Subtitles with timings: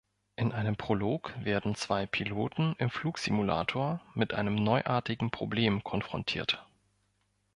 [0.35, 6.65] In einem Prolog werden zwei Piloten im Flugsimulator mit einem neuartigen Problem konfrontiert.